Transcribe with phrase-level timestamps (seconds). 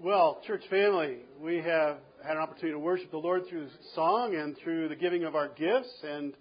[0.00, 3.66] Well, church family, we have had an opportunity to worship the Lord through
[3.96, 6.34] song and through the giving of our gifts and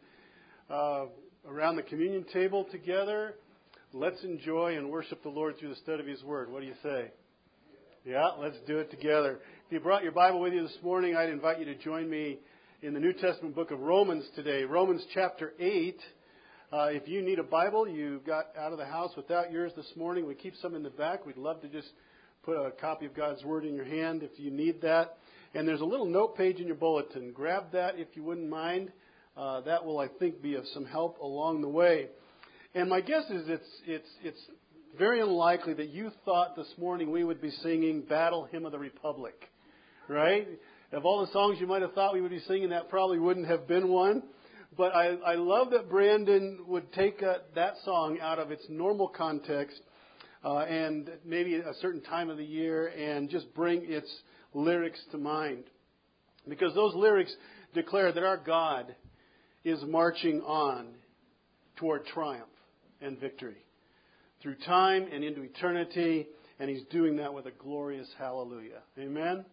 [0.70, 1.06] uh,
[1.50, 3.34] around the communion table together.
[3.94, 6.52] Let's enjoy and worship the Lord through the study of His Word.
[6.52, 7.10] What do you say?
[8.06, 9.40] Yeah, let's do it together.
[9.66, 12.38] If you brought your Bible with you this morning, I'd invite you to join me
[12.84, 14.66] in the New Testament book of Romans today.
[14.66, 16.00] Romans chapter 8.
[16.72, 19.92] Uh, if you need a Bible, you got out of the house without yours this
[19.96, 21.26] morning, we keep some in the back.
[21.26, 21.88] We'd love to just
[22.48, 25.18] put a copy of God's Word in your hand if you need that.
[25.54, 27.34] And there's a little note page in your bulletin.
[27.34, 28.90] Grab that if you wouldn't mind.
[29.36, 32.08] Uh, that will, I think, be of some help along the way.
[32.74, 34.40] And my guess is it's, it's, it's
[34.98, 38.80] very unlikely that you thought this morning we would be singing Battle Hymn of the
[38.80, 39.36] Republic,
[40.08, 40.48] right?
[40.94, 43.50] Of all the songs you might have thought we would be singing, that probably wouldn't
[43.50, 44.24] have been one.
[44.78, 48.64] But I, I love that Brandon would take a, uh, that song out of its
[48.70, 49.82] normal context
[50.48, 54.10] uh, and maybe a certain time of the year and just bring its
[54.54, 55.66] lyrics to mind.
[56.48, 57.36] Because those lyrics
[57.74, 58.96] declare that our God
[59.66, 60.88] is marching on
[61.76, 62.48] toward triumph
[63.02, 63.58] and victory
[64.42, 66.28] through time and into eternity,
[66.62, 68.84] and He's doing that with a glorious hallelujah.
[68.98, 69.44] Amen?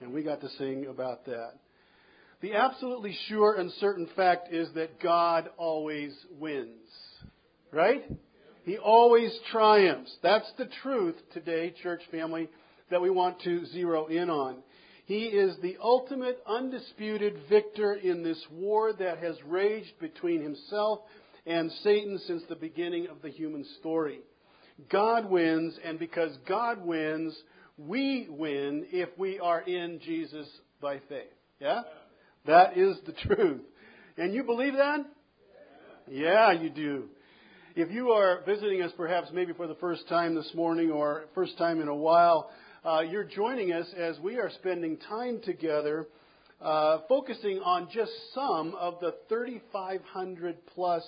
[0.00, 1.52] And we got to sing about that.
[2.40, 6.80] The absolutely sure and certain fact is that God always wins.
[7.70, 8.02] Right?
[8.64, 10.14] He always triumphs.
[10.22, 12.48] That's the truth today, church family,
[12.90, 14.56] that we want to zero in on.
[15.04, 21.00] He is the ultimate, undisputed victor in this war that has raged between himself
[21.44, 24.20] and Satan since the beginning of the human story.
[24.90, 27.36] God wins, and because God wins,
[27.76, 30.46] we win if we are in Jesus
[30.80, 31.32] by faith.
[31.60, 31.82] Yeah?
[32.46, 33.62] That is the truth.
[34.16, 35.00] And you believe that?
[36.08, 37.08] Yeah, you do.
[37.74, 41.56] If you are visiting us perhaps maybe for the first time this morning or first
[41.56, 42.50] time in a while,
[42.84, 46.06] uh, you're joining us as we are spending time together
[46.60, 51.02] uh, focusing on just some of the 3,500 plus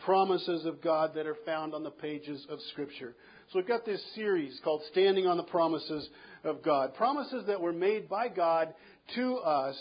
[0.00, 3.14] promises of God that are found on the pages of Scripture.
[3.52, 6.08] So we've got this series called Standing on the Promises
[6.42, 6.92] of God.
[6.96, 8.74] Promises that were made by God
[9.14, 9.76] to us.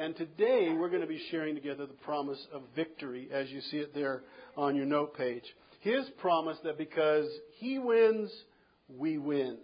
[0.00, 3.76] And today we're going to be sharing together the promise of victory as you see
[3.76, 4.22] it there
[4.56, 5.42] on your note page.
[5.80, 7.26] His promise that because
[7.58, 8.32] He wins,
[8.88, 9.58] we win.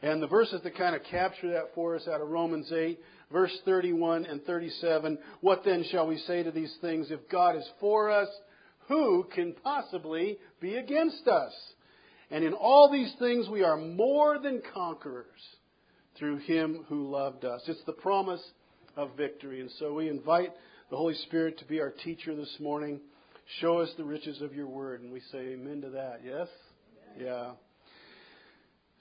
[0.00, 2.98] And the verses that kind of capture that for us out of Romans 8,
[3.30, 5.18] verse 31 and 37.
[5.42, 7.10] What then shall we say to these things?
[7.10, 8.28] If God is for us,
[8.88, 11.52] who can possibly be against us?
[12.30, 15.26] And in all these things we are more than conquerors
[16.18, 17.60] through Him who loved us.
[17.66, 18.40] It's the promise
[18.96, 19.60] of victory.
[19.60, 20.52] And so we invite
[20.90, 23.00] the Holy Spirit to be our teacher this morning.
[23.60, 25.02] Show us the riches of your word.
[25.02, 26.20] And we say amen to that.
[26.24, 26.48] Yes?
[27.18, 27.52] Yeah.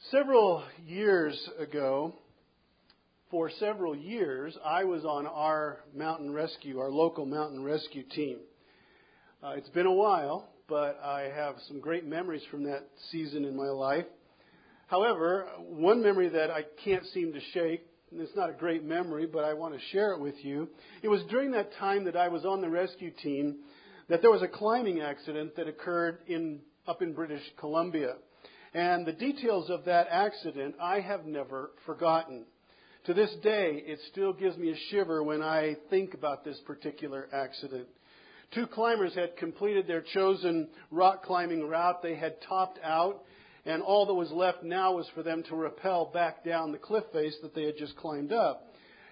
[0.09, 2.15] Several years ago,
[3.29, 8.39] for several years, I was on our mountain rescue, our local mountain rescue team.
[9.43, 13.55] Uh, it's been a while, but I have some great memories from that season in
[13.55, 14.05] my life.
[14.87, 19.43] However, one memory that I can't seem to shake, it's not a great memory, but
[19.43, 20.69] I want to share it with you.
[21.01, 23.59] It was during that time that I was on the rescue team
[24.09, 28.15] that there was a climbing accident that occurred in, up in British Columbia.
[28.73, 32.45] And the details of that accident I have never forgotten.
[33.05, 37.27] To this day, it still gives me a shiver when I think about this particular
[37.33, 37.87] accident.
[38.53, 42.01] Two climbers had completed their chosen rock climbing route.
[42.03, 43.23] They had topped out,
[43.65, 47.03] and all that was left now was for them to rappel back down the cliff
[47.13, 48.67] face that they had just climbed up.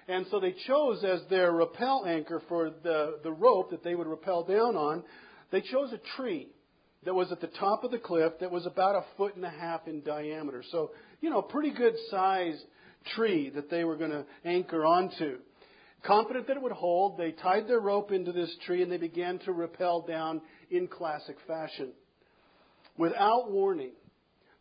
[0.08, 4.08] And so they chose as their rappel anchor for the, the rope that they would
[4.08, 5.04] rappel down on,
[5.52, 6.48] they chose a tree
[7.06, 9.50] that was at the top of the cliff that was about a foot and a
[9.50, 10.64] half in diameter.
[10.72, 12.64] So, you know, pretty good sized
[13.16, 15.38] tree that they were going to anchor onto.
[16.04, 19.38] Confident that it would hold, they tied their rope into this tree and they began
[19.40, 21.90] to rappel down in classic fashion.
[22.98, 23.92] Without warning,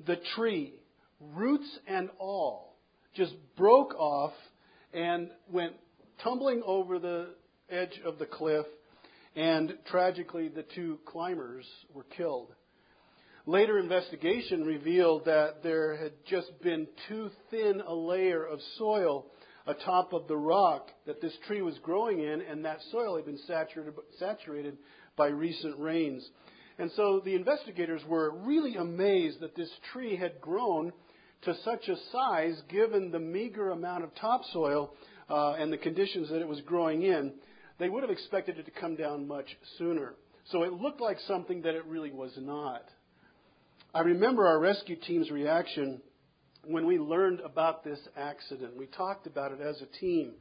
[0.06, 0.74] the tree,
[1.20, 2.76] roots and all,
[3.14, 4.32] just broke off
[4.92, 5.74] and went
[6.22, 7.34] tumbling over the
[7.70, 8.66] edge of the cliff,
[9.36, 12.48] and tragically, the two climbers were killed.
[13.46, 19.26] Later investigation revealed that there had just been too thin a layer of soil
[19.66, 23.38] atop of the rock that this tree was growing in, and that soil had been
[23.46, 24.76] saturated, saturated
[25.16, 26.28] by recent rains.
[26.78, 30.92] And so the investigators were really amazed that this tree had grown
[31.42, 34.94] to such a size, given the meager amount of topsoil
[35.28, 37.32] uh, and the conditions that it was growing in,
[37.78, 39.46] they would have expected it to come down much
[39.76, 40.14] sooner.
[40.50, 42.84] So it looked like something that it really was not.
[43.94, 46.00] I remember our rescue team's reaction
[46.64, 48.76] when we learned about this accident.
[48.76, 50.32] We talked about it as a team.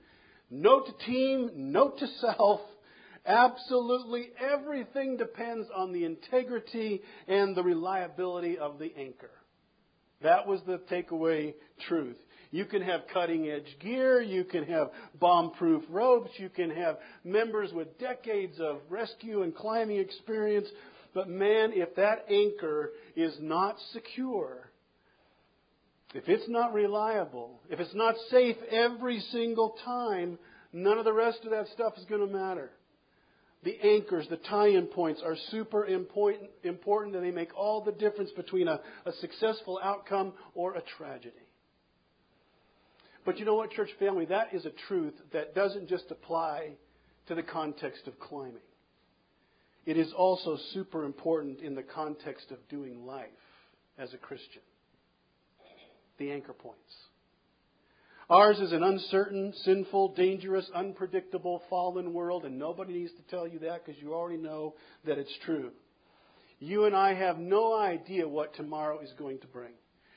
[0.50, 2.62] Note to team, note to self.
[3.28, 9.32] Absolutely everything depends on the integrity and the reliability of the anchor.
[10.24, 11.54] That was the takeaway
[11.88, 12.16] truth.
[12.52, 16.98] You can have cutting edge gear, you can have bomb proof ropes, you can have
[17.26, 20.68] members with decades of rescue and climbing experience.
[21.14, 24.72] But man, if that anchor is not secure,
[26.14, 30.40] if it's not reliable, if it's not safe every single time,
[30.72, 32.72] none of the rest of that stuff is going to matter.
[33.64, 37.92] The anchors, the tie in points are super important, important and they make all the
[37.92, 41.36] difference between a, a successful outcome or a tragedy.
[43.26, 44.26] But you know what, church family?
[44.26, 46.76] That is a truth that doesn't just apply
[47.28, 48.62] to the context of climbing.
[49.86, 53.28] It is also super important in the context of doing life
[53.98, 54.62] as a Christian
[56.18, 56.96] the anchor points.
[58.30, 63.60] Ours is an uncertain, sinful, dangerous, unpredictable, fallen world, and nobody needs to tell you
[63.60, 64.76] that because you already know
[65.06, 65.72] that it's true.
[66.60, 69.72] You and I have no idea what tomorrow is going to bring.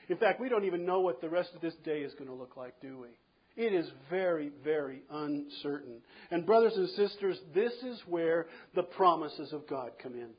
[0.09, 2.35] In fact, we don't even know what the rest of this day is going to
[2.35, 3.63] look like, do we?
[3.63, 6.01] It is very, very uncertain.
[6.31, 10.29] And, brothers and sisters, this is where the promises of God come in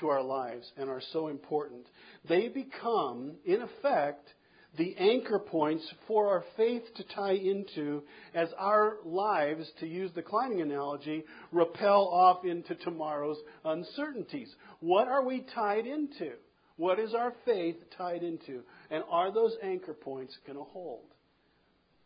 [0.00, 1.86] to our lives and are so important.
[2.28, 4.28] They become, in effect,
[4.76, 8.02] the anchor points for our faith to tie into
[8.34, 14.52] as our lives, to use the climbing analogy, rappel off into tomorrow's uncertainties.
[14.80, 16.32] What are we tied into?
[16.76, 18.62] What is our faith tied into?
[18.90, 21.04] And are those anchor points going to hold?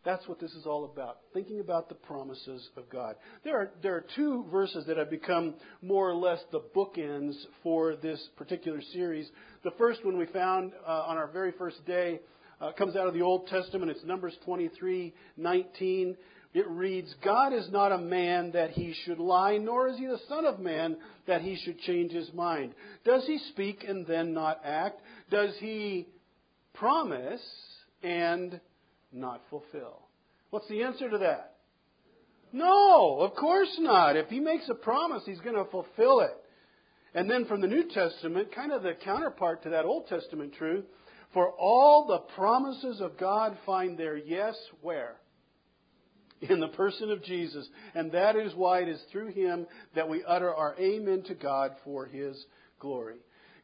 [0.05, 1.19] That's what this is all about.
[1.35, 3.17] Thinking about the promises of God.
[3.45, 7.97] There are, there are two verses that have become more or less the bookends for
[7.97, 9.29] this particular series.
[9.65, 12.21] The first one we found uh, on our very first day
[12.61, 13.91] uh, comes out of the Old Testament.
[13.91, 16.17] It's Numbers 23 19.
[16.55, 20.19] It reads, God is not a man that he should lie, nor is he the
[20.29, 20.97] Son of Man
[21.27, 22.75] that he should change his mind.
[23.05, 25.01] Does he speak and then not act?
[25.31, 26.09] Does he
[26.73, 27.43] promise
[28.03, 28.61] and
[29.13, 30.01] not fulfill?
[30.51, 31.57] What's the answer to that?
[32.51, 34.17] No, of course not.
[34.17, 36.35] If he makes a promise, he's going to fulfill it.
[37.15, 40.85] And then from the New Testament, kind of the counterpart to that Old Testament truth,
[41.33, 45.17] for all the promises of God find their yes where?
[46.41, 47.69] In the person of Jesus.
[47.95, 51.73] And that is why it is through him that we utter our amen to God
[51.85, 52.47] for his
[52.79, 53.17] glory.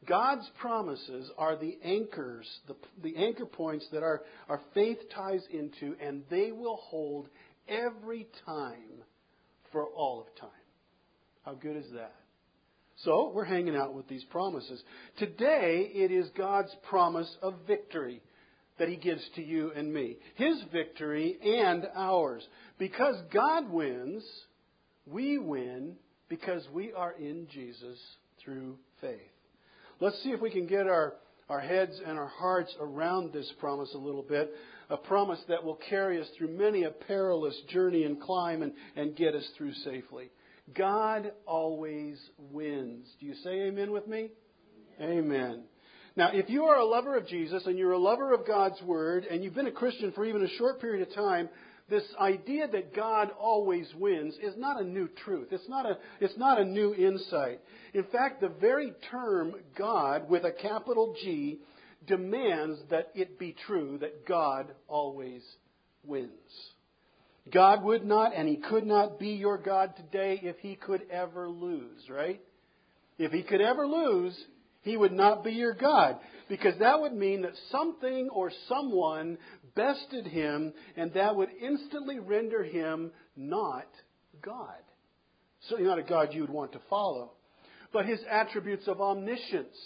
[0.06, 5.96] God's promises are the anchors, the, the anchor points that our, our faith ties into,
[6.00, 7.28] and they will hold
[7.68, 9.02] every time
[9.72, 10.50] for all of time.
[11.44, 12.14] How good is that?
[13.04, 14.82] So we're hanging out with these promises.
[15.18, 18.22] Today, it is God's promise of victory
[18.78, 20.16] that He gives to you and me.
[20.36, 22.46] His victory and ours.
[22.78, 24.24] Because God wins,
[25.06, 25.96] we win
[26.28, 27.98] because we are in Jesus
[28.42, 29.20] through faith.
[30.00, 31.14] Let's see if we can get our,
[31.48, 34.50] our heads and our hearts around this promise a little bit.
[34.90, 39.16] A promise that will carry us through many a perilous journey and climb and, and
[39.16, 40.30] get us through safely.
[40.72, 43.06] God always wins.
[43.20, 44.30] Do you say amen with me?
[45.00, 45.18] Amen.
[45.18, 45.62] amen.
[46.16, 49.24] Now, if you are a lover of Jesus and you're a lover of God's Word
[49.24, 51.48] and you've been a Christian for even a short period of time,
[51.90, 55.48] this idea that God always wins is not a new truth.
[55.50, 57.60] It's not a, it's not a new insight.
[57.92, 61.58] In fact, the very term God with a capital G
[62.06, 65.42] demands that it be true that God always
[66.04, 66.30] wins.
[67.52, 71.48] God would not and He could not be your God today if He could ever
[71.48, 72.40] lose, right?
[73.18, 74.36] If He could ever lose,
[74.82, 76.18] He would not be your God.
[76.48, 79.38] Because that would mean that something or someone
[79.74, 83.88] bested Him, and that would instantly render Him not
[84.42, 84.80] God.
[85.68, 87.32] Certainly not a God you would want to follow.
[87.92, 89.76] But His attributes of omniscience,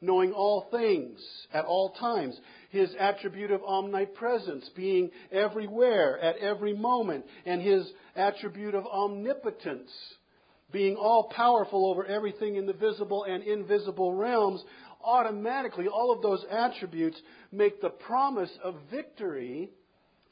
[0.00, 1.20] knowing all things
[1.52, 2.38] at all times.
[2.70, 7.26] His attribute of omnipresence, being everywhere at every moment.
[7.44, 9.90] And his attribute of omnipotence,
[10.72, 14.62] being all powerful over everything in the visible and invisible realms.
[15.02, 19.70] Automatically, all of those attributes make the promise of victory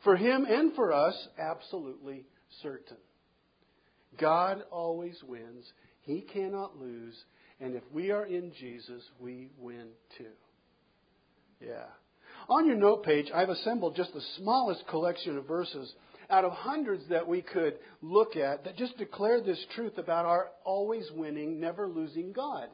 [0.04, 2.24] for him and for us absolutely
[2.62, 2.96] certain.
[4.18, 5.64] God always wins.
[6.02, 7.14] He cannot lose.
[7.60, 10.26] And if we are in Jesus, we win too.
[11.60, 11.86] Yeah.
[12.48, 15.92] On your note page, I've assembled just the smallest collection of verses
[16.30, 20.48] out of hundreds that we could look at that just declare this truth about our
[20.64, 22.68] always winning, never losing God.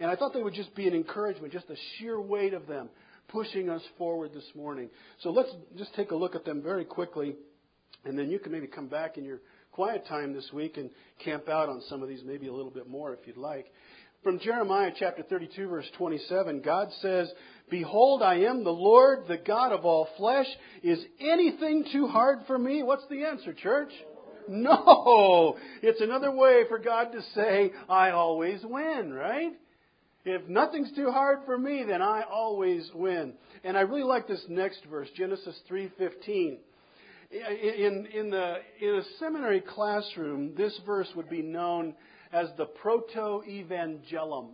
[0.00, 2.88] And I thought they would just be an encouragement, just the sheer weight of them
[3.28, 4.88] pushing us forward this morning.
[5.20, 7.36] So let's just take a look at them very quickly,
[8.04, 9.40] and then you can maybe come back in your
[9.72, 10.90] quiet time this week and
[11.24, 13.72] camp out on some of these, maybe a little bit more if you'd like.
[14.22, 17.28] From Jeremiah chapter 32, verse 27, God says,
[17.68, 20.46] Behold, I am the Lord, the God of all flesh.
[20.84, 22.84] Is anything too hard for me?
[22.84, 23.90] What's the answer, church?
[24.48, 25.56] No!
[25.82, 29.54] It's another way for God to say, I always win, right?
[30.24, 33.32] If nothing's too hard for me, then I always win.
[33.64, 36.58] And I really like this next verse, Genesis 3:15.
[37.32, 41.94] In, in, the, in a seminary classroom, this verse would be known
[42.30, 44.50] as the proto-evangelium.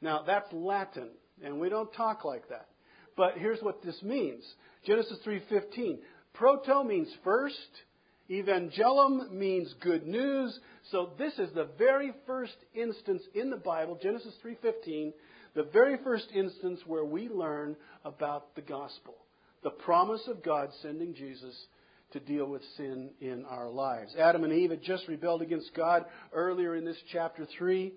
[0.00, 1.10] Now, that's Latin,
[1.44, 2.68] and we don't talk like that.
[3.16, 4.42] But here's what this means.
[4.86, 5.98] Genesis 3:15.
[6.32, 7.82] Proto means first,
[8.30, 10.58] evangelium means good news.
[10.90, 15.12] So this is the very first instance in the Bible, Genesis 3:15,
[15.54, 19.14] the very first instance where we learn about the gospel.
[19.62, 21.66] The promise of God sending Jesus
[22.12, 24.14] to deal with sin in our lives.
[24.18, 27.92] Adam and Eve had just rebelled against God earlier in this chapter 3.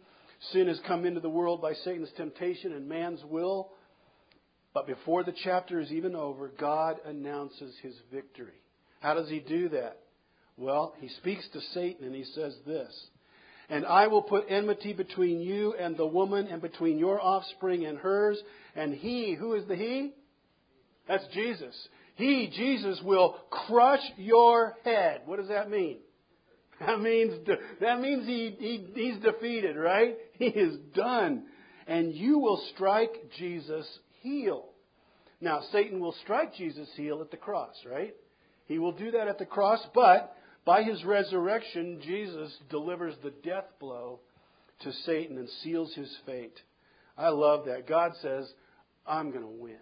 [0.52, 3.72] Sin has come into the world by Satan's temptation and man's will.
[4.74, 8.62] But before the chapter is even over, God announces his victory.
[9.00, 10.00] How does he do that?
[10.58, 13.08] Well, he speaks to Satan and he says this
[13.70, 17.98] And I will put enmity between you and the woman, and between your offspring and
[17.98, 18.42] hers.
[18.76, 20.12] And he, who is the he?
[21.08, 21.76] That's Jesus.
[22.16, 25.22] He, Jesus, will crush your head.
[25.26, 25.98] What does that mean?
[26.80, 27.48] That means
[27.80, 30.18] that means he, he he's defeated, right?
[30.38, 31.46] He is done,
[31.88, 33.88] and you will strike Jesus'
[34.22, 34.66] heel.
[35.40, 38.14] Now, Satan will strike Jesus' heel at the cross, right?
[38.68, 43.66] He will do that at the cross, but by his resurrection, Jesus delivers the death
[43.80, 44.20] blow
[44.82, 46.60] to Satan and seals his fate.
[47.18, 47.88] I love that.
[47.88, 48.52] God says,
[49.08, 49.78] "I'm going to win."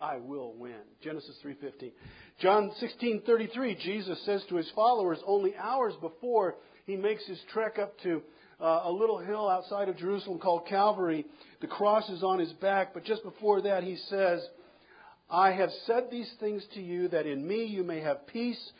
[0.00, 0.80] I will win.
[1.02, 1.92] Genesis 3:15.
[2.38, 7.98] John 16:33 Jesus says to his followers only hours before he makes his trek up
[8.00, 8.22] to
[8.60, 11.26] uh, a little hill outside of Jerusalem called Calvary.
[11.60, 14.46] The cross is on his back, but just before that he says,
[15.30, 18.72] I have said these things to you that in me you may have peace.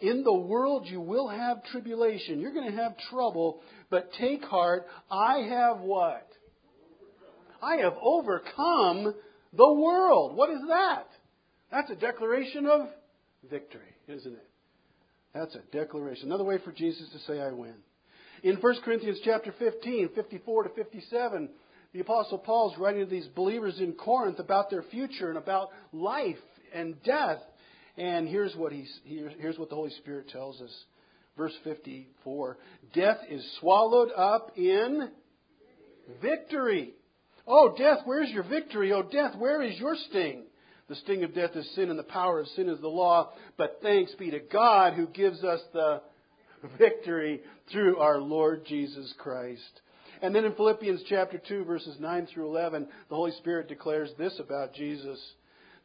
[0.00, 2.40] In the world you will have tribulation.
[2.40, 4.86] You're going to have trouble, but take heart.
[5.10, 6.26] I have what?
[7.62, 9.14] I have overcome
[9.56, 10.36] the world.
[10.36, 11.08] What is that?
[11.70, 12.88] That's a declaration of
[13.50, 14.48] victory, isn't it?
[15.34, 16.26] That's a declaration.
[16.26, 17.74] Another way for Jesus to say, I win.
[18.42, 21.48] In 1 Corinthians chapter 15, 54 to 57,
[21.92, 25.70] the Apostle Paul is writing to these believers in Corinth about their future and about
[25.92, 26.36] life
[26.74, 27.38] and death.
[27.96, 30.72] And here's what, he's, here's what the Holy Spirit tells us.
[31.36, 32.58] Verse 54
[32.94, 35.08] Death is swallowed up in
[36.20, 36.94] victory.
[37.46, 38.92] Oh, death, where's your victory?
[38.92, 40.44] Oh, death, where is your sting?
[40.88, 43.32] The sting of death is sin, and the power of sin is the law.
[43.56, 46.00] But thanks be to God who gives us the
[46.78, 49.80] victory through our Lord Jesus Christ.
[50.22, 54.38] And then in Philippians chapter 2, verses 9 through 11, the Holy Spirit declares this
[54.38, 55.18] about Jesus.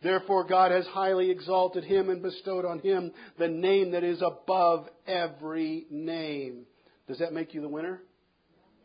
[0.01, 4.87] Therefore, God has highly exalted him and bestowed on him the name that is above
[5.05, 6.65] every name.
[7.07, 8.01] Does that make you the winner?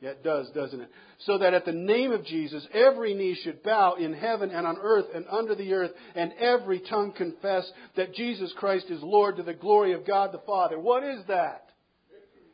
[0.04, 0.90] Yeah, it does, doesn't it?
[1.20, 4.76] So that at the name of Jesus, every knee should bow in heaven and on
[4.78, 9.42] earth and under the earth, and every tongue confess that Jesus Christ is Lord to
[9.42, 10.78] the glory of God the Father.
[10.78, 11.70] What is that?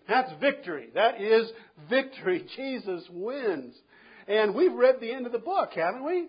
[0.09, 0.91] That's victory.
[0.95, 1.51] That is
[1.89, 2.47] victory.
[2.57, 3.75] Jesus wins.
[4.29, 6.29] And we've read the end of the book, haven't we?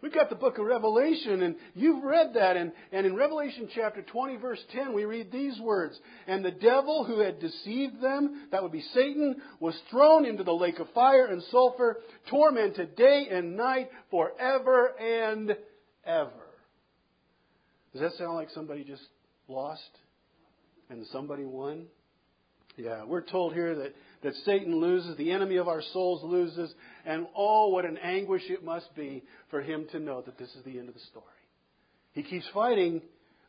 [0.00, 2.56] We've got the book of Revelation, and you've read that.
[2.56, 7.04] And, and in Revelation chapter 20, verse 10, we read these words And the devil
[7.04, 11.26] who had deceived them, that would be Satan, was thrown into the lake of fire
[11.26, 11.98] and sulfur,
[12.30, 15.56] tormented day and night forever and
[16.04, 16.30] ever.
[17.92, 19.02] Does that sound like somebody just
[19.48, 19.82] lost
[20.90, 21.86] and somebody won?
[22.76, 26.72] Yeah, we're told here that, that Satan loses, the enemy of our souls loses,
[27.06, 30.64] and oh, what an anguish it must be for him to know that this is
[30.64, 31.24] the end of the story.
[32.12, 33.02] He keeps fighting,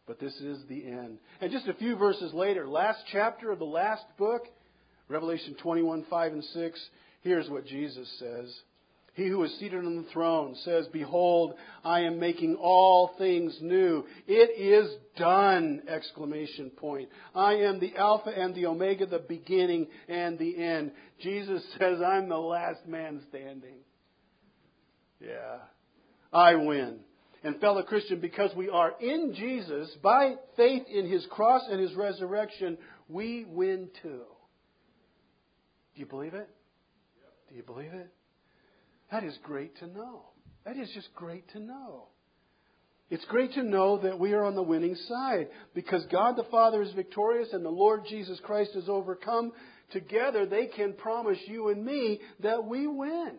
[0.06, 1.18] but this is the end.
[1.42, 4.44] And just a few verses later, last chapter of the last book,
[5.08, 6.90] Revelation 21, 5 and 6,
[7.22, 8.54] here's what Jesus says.
[9.14, 14.06] He who is seated on the throne says, Behold, I am making all things new.
[14.28, 15.82] It is done!
[15.88, 17.10] Exclamation point.
[17.36, 20.92] I am the Alpha and the Omega, the beginning and the end.
[21.22, 23.80] Jesus says, I'm the last man standing.
[25.20, 25.58] Yeah.
[26.32, 27.00] I win.
[27.44, 31.94] And fellow Christian, because we are in Jesus, by faith in his cross and his
[31.96, 34.24] resurrection, we win too.
[35.96, 36.50] Do you believe it?
[37.50, 38.12] Do you believe it?
[39.12, 40.22] That is great to know.
[40.66, 42.08] That is just great to know.
[43.10, 46.82] It's great to know that we are on the winning side because God the Father
[46.84, 49.52] is victorious and the Lord Jesus Christ has overcome.
[49.92, 53.38] Together, they can promise you and me that we win.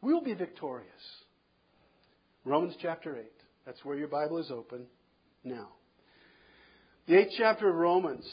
[0.00, 0.88] We'll be victorious.
[2.46, 3.24] Romans chapter 8.
[3.66, 4.86] That's where your Bible is open
[5.44, 5.68] now.
[7.06, 8.24] The eighth chapter of Romans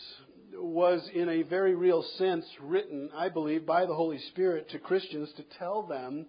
[0.55, 5.29] was, in a very real sense, written, I believe, by the Holy Spirit to Christians
[5.37, 6.25] to tell them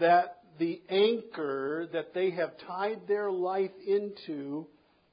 [0.00, 4.66] that the anchor that they have tied their life into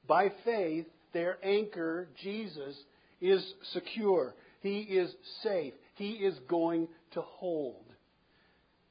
[0.06, 2.76] by faith, their anchor, Jesus,
[3.20, 4.34] is secure.
[4.60, 5.74] He is safe.
[5.94, 7.84] He is going to hold.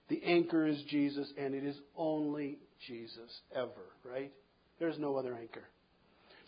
[0.10, 3.72] The anchor is Jesus, and it is only Jesus ever,
[4.04, 4.32] right?
[4.80, 5.64] There's no other anchor.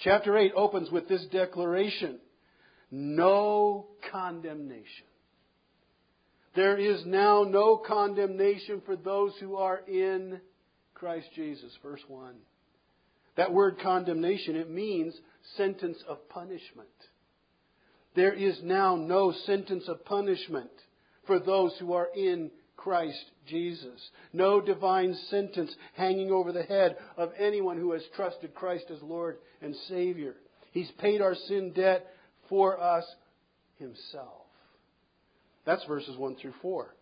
[0.04, 2.20] Chapter 8 opens with this declaration
[2.92, 5.06] no condemnation.
[6.56, 10.40] There is now no condemnation for those who are in
[10.94, 11.72] Christ Jesus.
[11.84, 12.34] Verse 1.
[13.36, 15.14] That word condemnation, it means
[15.58, 16.88] sentence of punishment.
[18.16, 20.70] There is now no sentence of punishment
[21.28, 24.00] for those who are in Christ Jesus.
[24.32, 29.38] No divine sentence hanging over the head of anyone who has trusted Christ as Lord
[29.62, 30.36] and Savior.
[30.72, 32.06] He's paid our sin debt
[32.50, 33.06] for us
[33.78, 34.46] himself.
[35.66, 36.96] That's verses 1 through 4.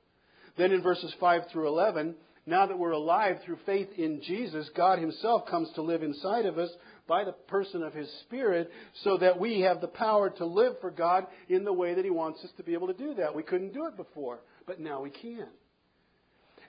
[0.57, 4.99] Then in verses 5 through 11, now that we're alive through faith in Jesus, God
[4.99, 6.69] Himself comes to live inside of us
[7.07, 8.69] by the person of His Spirit
[9.03, 12.11] so that we have the power to live for God in the way that He
[12.11, 13.35] wants us to be able to do that.
[13.35, 15.47] We couldn't do it before, but now we can.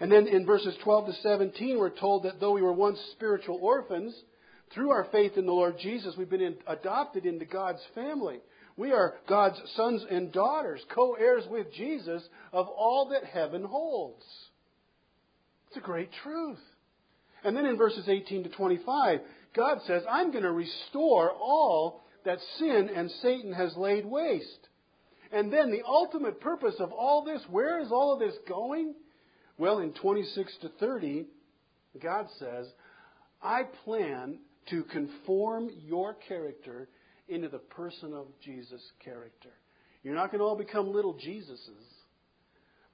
[0.00, 3.58] And then in verses 12 to 17, we're told that though we were once spiritual
[3.60, 4.14] orphans,
[4.72, 8.38] through our faith in the Lord Jesus, we've been adopted into God's family.
[8.76, 14.24] We are God's sons and daughters, co heirs with Jesus of all that heaven holds.
[15.68, 16.58] It's a great truth.
[17.44, 19.20] And then in verses 18 to 25,
[19.54, 24.68] God says, I'm going to restore all that sin and Satan has laid waste.
[25.30, 28.94] And then the ultimate purpose of all this, where is all of this going?
[29.58, 31.26] Well, in 26 to 30,
[32.02, 32.66] God says,
[33.42, 34.38] I plan
[34.70, 36.88] to conform your character
[37.28, 39.50] into the person of Jesus' character.
[40.02, 41.88] You're not going to all become little Jesuses,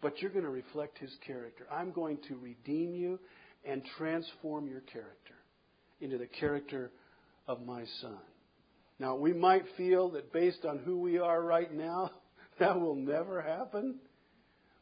[0.00, 1.66] but you're going to reflect his character.
[1.70, 3.18] I'm going to redeem you
[3.64, 5.34] and transform your character
[6.00, 6.90] into the character
[7.46, 8.18] of my son.
[8.98, 12.10] Now, we might feel that based on who we are right now,
[12.60, 13.96] that will never happen.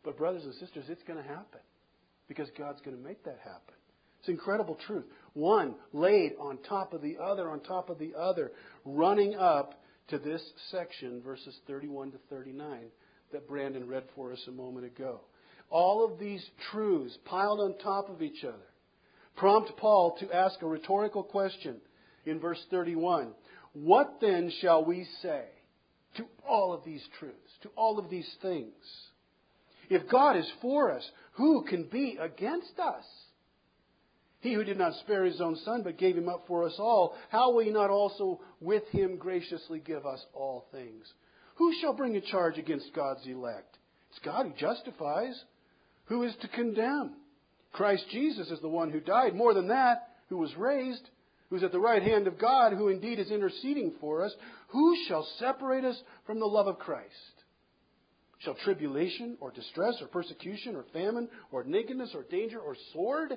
[0.04, 1.60] But, brothers and sisters, it's going to happen
[2.28, 3.77] because God's going to make that happen.
[4.20, 5.04] It's incredible truth.
[5.34, 8.52] One laid on top of the other, on top of the other,
[8.84, 12.86] running up to this section, verses 31 to 39,
[13.32, 15.20] that Brandon read for us a moment ago.
[15.70, 18.56] All of these truths piled on top of each other
[19.36, 21.76] prompt Paul to ask a rhetorical question
[22.26, 23.32] in verse 31.
[23.72, 25.44] What then shall we say
[26.16, 28.72] to all of these truths, to all of these things?
[29.88, 33.04] If God is for us, who can be against us?
[34.40, 37.16] He who did not spare his own son, but gave him up for us all,
[37.28, 41.12] how will he not also with him graciously give us all things?
[41.56, 43.78] Who shall bring a charge against God's elect?
[44.10, 45.42] It's God who justifies.
[46.04, 47.14] Who is to condemn?
[47.72, 49.34] Christ Jesus is the one who died.
[49.34, 51.08] More than that, who was raised,
[51.50, 54.32] who's at the right hand of God, who indeed is interceding for us.
[54.68, 57.12] Who shall separate us from the love of Christ?
[58.38, 63.36] Shall tribulation or distress or persecution or famine or nakedness or danger or sword?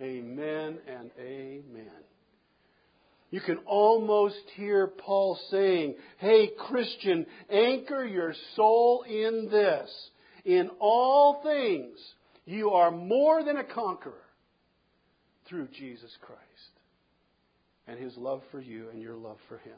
[0.00, 1.90] Amen and amen.
[3.30, 9.90] You can almost hear Paul saying, Hey, Christian, anchor your soul in this.
[10.44, 11.98] In all things,
[12.44, 14.24] you are more than a conqueror
[15.48, 16.40] through Jesus Christ
[17.86, 19.76] and his love for you and your love for him.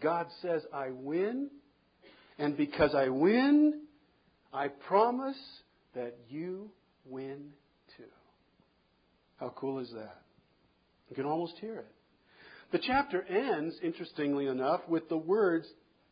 [0.00, 1.48] God says, I win,
[2.38, 3.82] and because I win,
[4.52, 5.38] I promise
[5.94, 6.70] that you
[7.04, 7.50] win
[9.42, 10.22] how cool is that?
[11.10, 11.90] You can almost hear it.
[12.70, 15.66] The chapter ends, interestingly enough, with the words,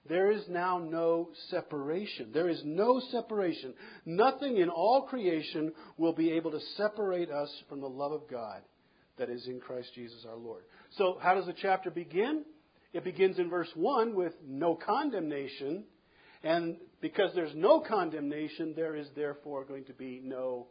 [0.08, 2.32] There is now no separation.
[2.34, 3.74] There is no separation.
[4.04, 8.62] Nothing in all creation will be able to separate us from the love of God
[9.16, 10.64] that is in Christ Jesus our Lord.
[10.96, 12.44] So, how does the chapter begin?
[12.92, 15.84] It begins in verse 1 with no condemnation.
[16.42, 20.66] And because there's no condemnation, there is therefore going to be no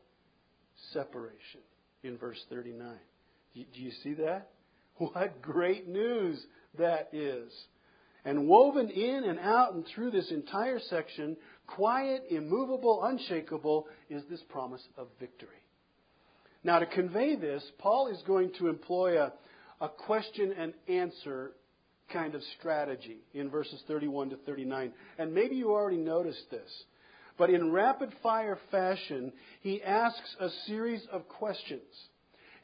[0.91, 1.61] separation
[2.03, 2.95] in verse 39.
[3.53, 4.49] Do you see that?
[4.97, 6.45] What great news
[6.77, 7.49] that is.
[8.25, 14.41] And woven in and out and through this entire section, quiet, immovable, unshakable, is this
[14.49, 15.49] promise of victory.
[16.65, 19.31] Now, to convey this, Paul is going to employ a,
[19.79, 21.51] a question and answer
[22.11, 24.91] kind of strategy in verses 31 to 39.
[25.17, 26.69] And maybe you already noticed this.
[27.39, 31.81] But in rapid fire fashion, he asks a series of questions.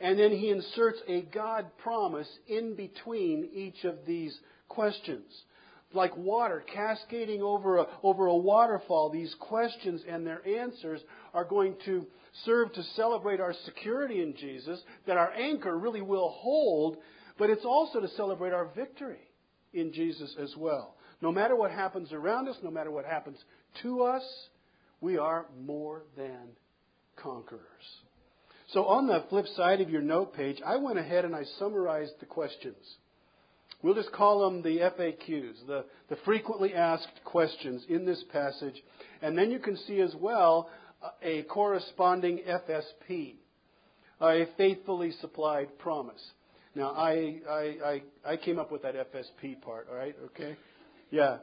[0.02, 5.24] And then he inserts a God promise in between each of these questions.
[5.94, 11.00] Like water cascading over a, over a waterfall, these questions and their answers
[11.34, 12.06] are going to
[12.44, 16.98] serve to celebrate our security in Jesus, that our anchor really will hold,
[17.38, 19.22] but it's also to celebrate our victory
[19.72, 20.98] in Jesus as well.
[21.22, 23.38] No matter what happens around us, no matter what happens
[23.82, 24.24] to us,
[25.06, 26.50] we are more than
[27.16, 27.62] conquerors.
[28.70, 32.14] So, on the flip side of your note page, I went ahead and I summarized
[32.20, 32.76] the questions.
[33.84, 38.82] We'll just call them the FAQs, the, the frequently asked questions in this passage.
[39.22, 40.72] And then you can see as well
[41.22, 43.36] a corresponding FSP,
[44.20, 46.32] a faithfully supplied promise.
[46.74, 50.16] Now, I, I, I, I came up with that FSP part, all right?
[50.26, 50.56] Okay?
[51.12, 51.38] Yeah.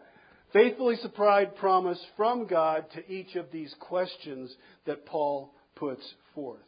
[0.53, 4.55] Faithfully supplied promise from God to each of these questions
[4.87, 6.03] that Paul puts
[6.35, 6.61] forth.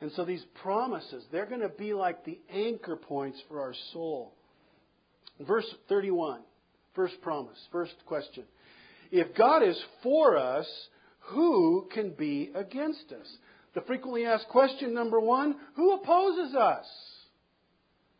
[0.00, 4.32] And so these promises, they're going to be like the anchor points for our soul.
[5.40, 6.40] Verse 31,
[6.94, 8.44] first promise, first question.
[9.10, 10.66] If God is for us,
[11.20, 13.26] who can be against us?
[13.74, 16.86] The frequently asked question number one who opposes us?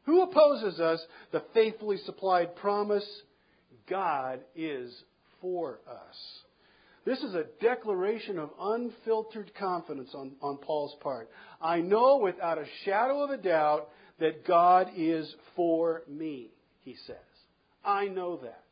[0.05, 1.01] Who opposes us?
[1.33, 3.07] The faithfully supplied promise
[3.89, 4.95] God is
[5.41, 6.17] for us.
[7.05, 11.31] This is a declaration of unfiltered confidence on, on Paul's part.
[11.63, 16.51] I know without a shadow of a doubt that God is for me,
[16.83, 17.17] he says.
[17.85, 18.63] I know that.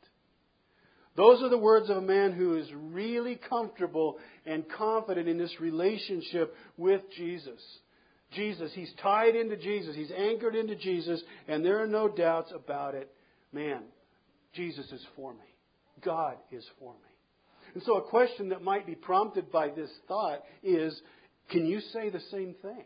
[1.16, 5.54] Those are the words of a man who is really comfortable and confident in this
[5.60, 7.62] relationship with Jesus.
[8.32, 12.96] Jesus, he's tied into Jesus, he's anchored into Jesus, and there are no doubts about
[12.96, 13.08] it.
[13.52, 13.82] Man,
[14.54, 15.38] Jesus is for me.
[16.02, 16.98] God is for me.
[17.74, 20.98] And so, a question that might be prompted by this thought is
[21.50, 22.84] can you say the same thing?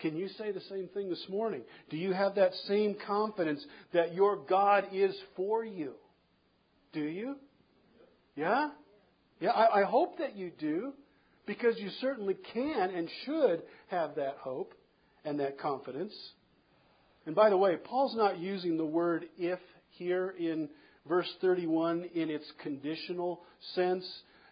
[0.00, 1.62] Can you say the same thing this morning?
[1.90, 5.94] Do you have that same confidence that your God is for you?
[6.92, 7.36] Do you?
[8.36, 8.70] Yeah?
[9.40, 10.92] Yeah, I, I hope that you do,
[11.46, 14.74] because you certainly can and should have that hope
[15.24, 16.14] and that confidence.
[17.26, 19.58] And by the way, Paul's not using the word if
[19.98, 20.68] here in
[21.08, 23.40] verse 31 in its conditional
[23.74, 24.06] sense.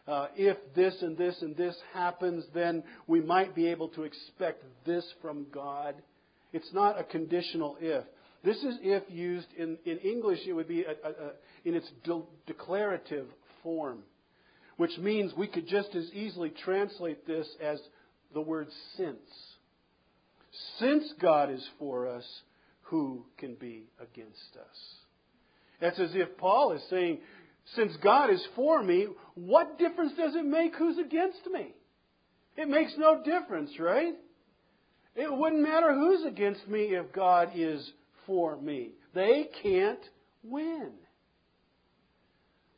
[0.06, 4.62] Uh, if this and this and this happens, then we might be able to expect
[4.84, 5.94] this from God.
[6.52, 8.04] It's not a conditional if.
[8.44, 11.30] This is if used in, in English, it would be a, a, a,
[11.64, 13.26] in its de- declarative
[13.62, 13.98] form,
[14.76, 17.80] which means we could just as easily translate this as
[18.34, 19.18] the word since.
[20.78, 22.24] Since God is for us,
[22.82, 25.05] who can be against us?
[25.80, 27.18] It's as if Paul is saying,
[27.74, 31.74] since God is for me, what difference does it make who's against me?
[32.56, 34.14] It makes no difference, right?
[35.14, 37.90] It wouldn't matter who's against me if God is
[38.26, 38.92] for me.
[39.14, 40.00] They can't
[40.42, 40.92] win.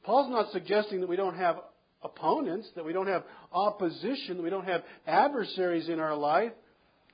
[0.04, 1.56] Paul's not suggesting that we don't have
[2.02, 6.52] opponents, that we don't have opposition, that we don't have adversaries in our life.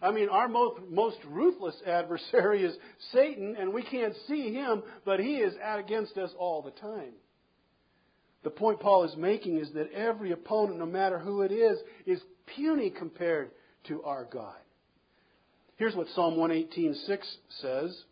[0.05, 2.77] I mean, our most, most ruthless adversary is
[3.13, 7.15] Satan, and we can't see him, but he is against us all the time.
[8.43, 12.21] The point Paul is making is that every opponent, no matter who it is, is
[12.55, 13.51] puny compared
[13.89, 14.57] to our God.
[15.77, 18.05] Here's what Psalm 118:6 says.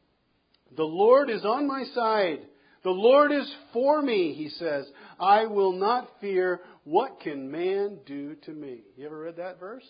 [0.75, 2.47] The Lord is on my side.
[2.85, 4.91] The Lord is for me, he says.
[5.21, 6.61] I will not fear.
[6.85, 8.81] What can man do to me?
[8.97, 9.85] You ever read that verse?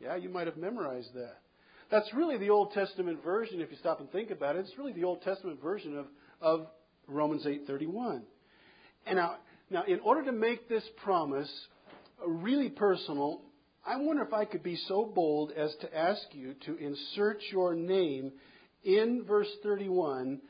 [0.00, 1.36] Yeah, you might have memorized that.
[1.90, 4.60] That's really the Old Testament version, if you stop and think about it.
[4.60, 6.06] It's really the Old Testament version of,
[6.40, 6.66] of
[7.06, 8.22] Romans 8.31.
[9.06, 9.36] And now,
[9.70, 11.50] now, in order to make this promise
[12.26, 13.42] really personal,
[13.84, 17.74] I wonder if I could be so bold as to ask you to insert your
[17.74, 18.32] name
[18.84, 20.40] in verse 31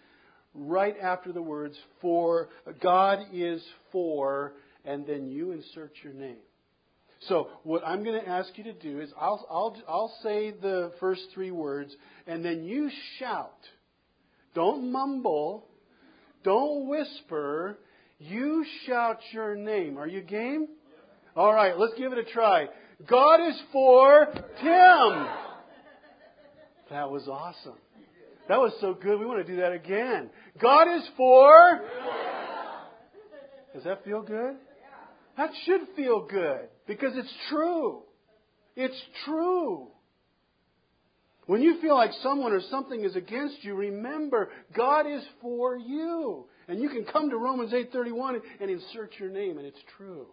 [0.54, 2.48] right after the words for
[2.82, 6.38] God is for and then you insert your name.
[7.28, 10.92] So what I'm going to ask you to do is I'll, I'll, I'll say the
[11.00, 11.94] first three words
[12.26, 13.58] and then you shout
[14.54, 15.66] Don't mumble.
[16.42, 17.78] Don't whisper.
[18.18, 19.98] You shout your name.
[19.98, 20.68] Are you game?
[21.36, 22.66] All right, let's give it a try.
[23.06, 24.26] God is for
[24.60, 25.26] Tim.
[26.90, 27.78] That was awesome.
[28.48, 29.20] That was so good.
[29.20, 30.30] We want to do that again.
[30.60, 31.80] God is for.
[33.74, 34.56] Does that feel good?
[35.36, 38.02] That should feel good because it's true.
[38.74, 39.86] It's true.
[41.46, 46.46] When you feel like someone or something is against you, remember God is for you.
[46.66, 50.26] And you can come to Romans 8:31 and insert your name and it's true.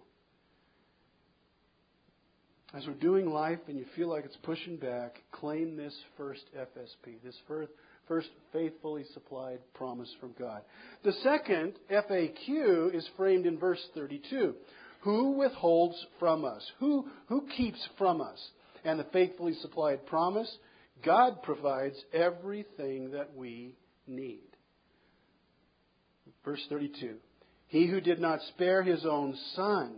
[2.74, 7.22] As we're doing life and you feel like it's pushing back, claim this first FSP,
[7.24, 7.72] this first,
[8.08, 10.64] first faithfully supplied promise from God.
[11.04, 14.56] The second FAQ is framed in verse 32.
[15.02, 16.66] Who withholds from us?
[16.80, 18.40] Who, who keeps from us?
[18.84, 20.58] And the faithfully supplied promise
[21.06, 23.76] God provides everything that we
[24.08, 24.48] need.
[26.44, 27.18] Verse 32
[27.68, 29.96] He who did not spare his own son,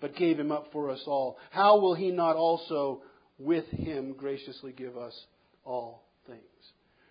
[0.00, 3.02] but gave him up for us all, how will he not also
[3.38, 5.14] with him graciously give us
[5.64, 6.40] all things?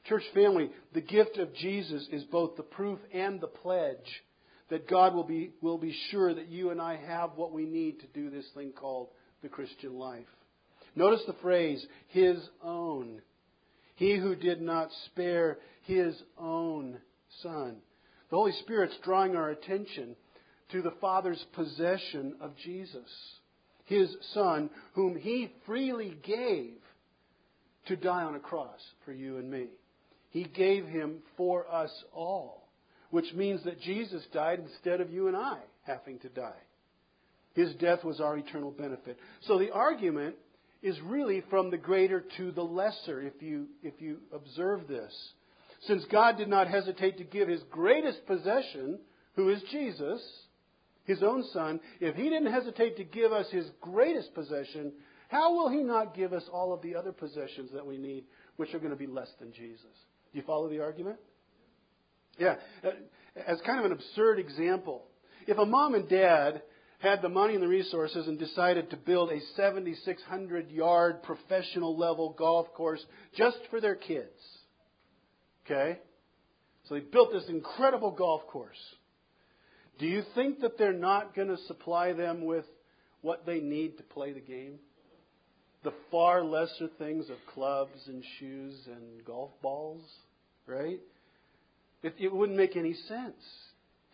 [0.06, 4.24] Church family, the gift of Jesus is both the proof and the pledge
[4.72, 8.00] that God will be, will be sure that you and I have what we need
[8.00, 9.10] to do this thing called
[9.44, 10.26] the Christian life.
[10.96, 13.22] Notice the phrase, his own.
[13.96, 17.00] He who did not spare his own
[17.44, 17.76] son.
[18.30, 20.16] The Holy Spirit's drawing our attention
[20.72, 23.10] to the Father's possession of Jesus,
[23.84, 26.76] his son, whom he freely gave
[27.88, 29.68] to die on a cross for you and me.
[30.30, 32.61] He gave him for us all,
[33.12, 36.60] which means that Jesus died instead of you and I having to die.
[37.54, 39.18] His death was our eternal benefit.
[39.42, 40.36] So the argument
[40.82, 45.14] is really from the greater to the lesser, if you, if you observe this.
[45.82, 49.00] Since God did not hesitate to give his greatest possession,
[49.36, 50.22] who is Jesus,
[51.06, 54.94] his own son, if he didn't hesitate to give us his greatest possession,
[55.28, 58.24] how will he not give us all of the other possessions that we need,
[58.58, 59.82] which are going to be less than Jesus?
[60.32, 61.18] Do you follow the argument?
[62.38, 62.56] Yeah.
[63.48, 65.04] As kind of an absurd example,
[65.48, 66.62] if a mom and dad
[67.00, 72.36] had the money and the resources and decided to build a 7,600 yard professional level
[72.38, 73.04] golf course
[73.36, 74.30] just for their kids.
[75.66, 76.00] Okay?
[76.88, 78.78] So they built this incredible golf course.
[79.98, 82.66] Do you think that they're not going to supply them with
[83.22, 84.80] what they need to play the game?
[85.84, 90.04] The far lesser things of clubs and shoes and golf balls,
[90.68, 91.00] right?
[92.04, 93.44] It, it wouldn't make any sense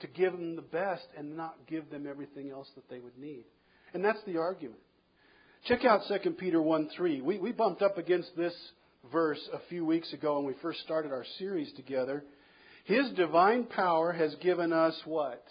[0.02, 3.46] to give them the best and not give them everything else that they would need.
[3.94, 4.80] And that's the argument.
[5.66, 7.22] Check out 2 Peter 1 3.
[7.22, 8.54] We, we bumped up against this
[9.12, 12.24] verse a few weeks ago when we first started our series together.
[12.86, 15.44] His divine power has given us what?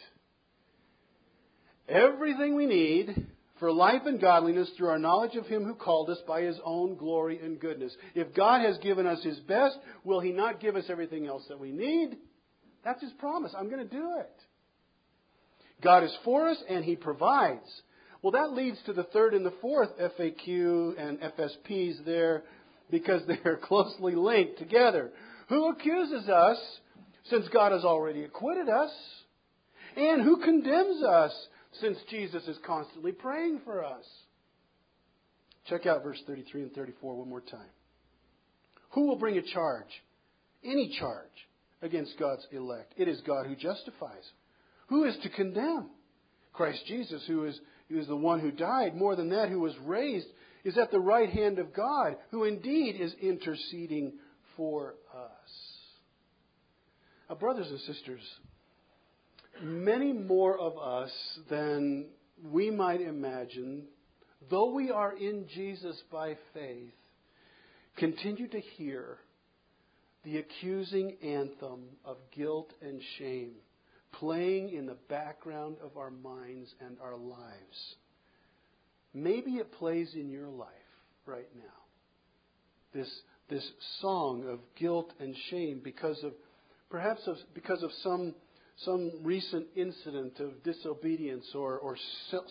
[1.88, 3.26] Everything we need
[3.58, 6.96] for life and godliness through our knowledge of Him who called us by His own
[6.96, 7.94] glory and goodness.
[8.14, 11.58] If God has given us His best, will He not give us everything else that
[11.58, 12.16] we need?
[12.86, 13.52] That's his promise.
[13.58, 14.30] I'm going to do it.
[15.82, 17.68] God is for us and he provides.
[18.22, 22.44] Well, that leads to the third and the fourth FAQ and FSPs there
[22.88, 25.10] because they're closely linked together.
[25.48, 26.58] Who accuses us
[27.28, 28.92] since God has already acquitted us?
[29.96, 31.32] And who condemns us
[31.80, 34.04] since Jesus is constantly praying for us?
[35.68, 37.70] Check out verse 33 and 34 one more time.
[38.90, 39.90] Who will bring a charge?
[40.64, 41.26] Any charge
[41.82, 42.94] against God's elect.
[42.96, 44.24] It is God who justifies.
[44.88, 45.90] Who is to condemn?
[46.52, 47.58] Christ Jesus, who is,
[47.88, 50.26] who is the one who died, more than that, who was raised,
[50.64, 54.14] is at the right hand of God, who indeed is interceding
[54.56, 55.50] for us.
[57.28, 58.22] Now, brothers and sisters,
[59.62, 61.10] many more of us
[61.50, 62.06] than
[62.50, 63.84] we might imagine,
[64.50, 66.92] though we are in Jesus by faith,
[67.96, 69.18] continue to hear
[70.24, 73.52] the accusing anthem of guilt and shame
[74.12, 77.96] playing in the background of our minds and our lives.
[79.12, 80.68] Maybe it plays in your life
[81.26, 81.62] right now.
[82.94, 83.10] This,
[83.50, 83.68] this
[84.00, 86.32] song of guilt and shame because of
[86.90, 88.34] perhaps of, because of some,
[88.84, 91.96] some recent incident of disobedience or, or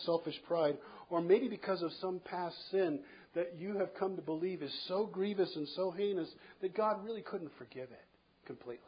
[0.04, 0.76] selfish pride,
[1.08, 3.00] or maybe because of some past sin
[3.34, 6.28] that you have come to believe is so grievous and so heinous
[6.62, 8.04] that God really couldn't forgive it
[8.46, 8.82] completely.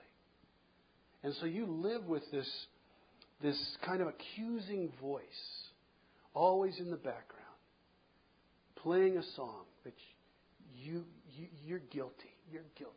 [1.22, 2.48] And so you live with this,
[3.42, 5.22] this kind of accusing voice
[6.34, 7.44] always in the background,
[8.76, 9.94] playing a song that
[10.74, 11.04] you,
[11.36, 12.34] you, you're guilty.
[12.50, 12.94] You're guilty.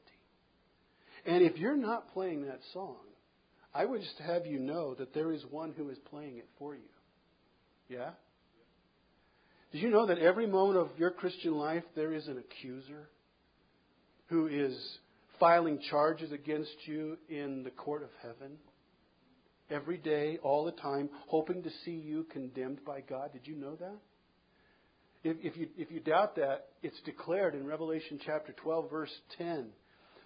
[1.25, 2.97] And if you're not playing that song,
[3.73, 6.75] I would just have you know that there is one who is playing it for
[6.75, 6.81] you.
[7.87, 8.11] Yeah?
[9.71, 13.07] Did you know that every moment of your Christian life there is an accuser
[14.27, 14.77] who is
[15.39, 18.57] filing charges against you in the court of heaven?
[19.69, 23.31] Every day, all the time, hoping to see you condemned by God.
[23.31, 23.95] Did you know that?
[25.23, 29.67] If, if, you, if you doubt that, it's declared in Revelation chapter 12, verse 10.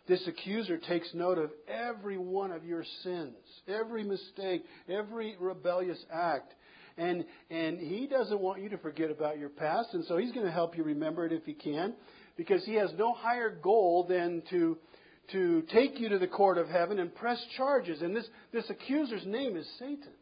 [0.08, 3.36] This accuser takes note of every one of your sins,
[3.68, 6.54] every mistake, every rebellious act.
[6.98, 10.46] And, and he doesn't want you to forget about your past, and so he's going
[10.46, 11.94] to help you remember it if he can,
[12.38, 14.78] because he has no higher goal than to,
[15.32, 18.02] to take you to the court of heaven and press charges.
[18.02, 20.14] And this, this accuser's name is Satan.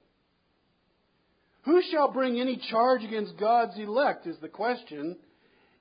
[1.66, 5.18] Who shall bring any charge against God's elect is the question.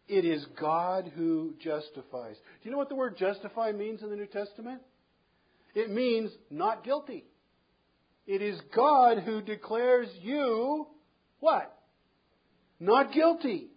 [0.09, 2.37] It is God who justifies.
[2.37, 4.83] Do you know what the word justify means in the New Testament?
[5.75, 7.25] It means not guilty.
[8.27, 10.87] It is God who declares you
[11.41, 11.77] what?
[12.79, 13.69] Not guilty.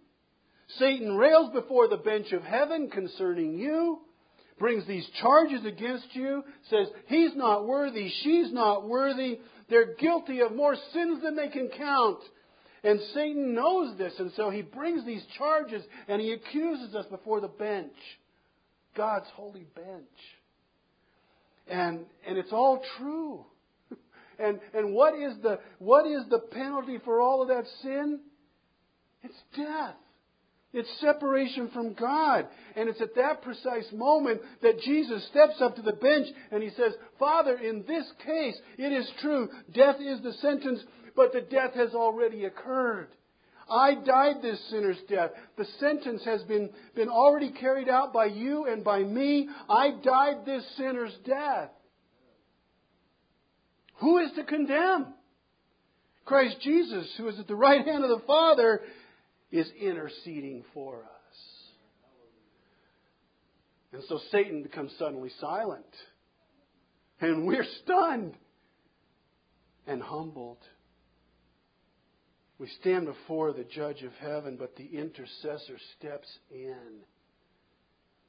[0.78, 4.00] Satan rails before the bench of heaven concerning you,
[4.58, 10.54] brings these charges against you, says he's not worthy, she's not worthy, they're guilty of
[10.54, 12.18] more sins than they can count.
[12.86, 17.40] And Satan knows this, and so he brings these charges and he accuses us before
[17.40, 17.96] the bench,
[18.96, 20.04] God's holy bench.
[21.66, 23.44] And, and it's all true.
[24.38, 28.20] And, and what, is the, what is the penalty for all of that sin?
[29.22, 29.94] It's death.
[30.76, 32.46] It's separation from God.
[32.76, 36.68] And it's at that precise moment that Jesus steps up to the bench and he
[36.68, 40.80] says, Father, in this case, it is true, death is the sentence,
[41.16, 43.08] but the death has already occurred.
[43.70, 45.30] I died this sinner's death.
[45.56, 49.48] The sentence has been, been already carried out by you and by me.
[49.70, 51.70] I died this sinner's death.
[54.00, 55.14] Who is to condemn?
[56.26, 58.82] Christ Jesus, who is at the right hand of the Father,
[59.50, 61.36] is interceding for us.
[63.92, 65.84] And so Satan becomes suddenly silent.
[67.20, 68.34] And we're stunned
[69.86, 70.58] and humbled.
[72.58, 77.00] We stand before the judge of heaven, but the intercessor steps in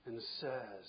[0.06, 0.88] and says,